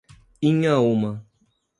Inhaúma 0.49 1.21